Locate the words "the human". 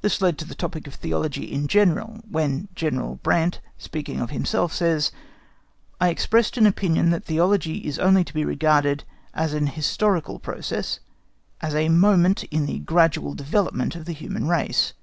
14.06-14.48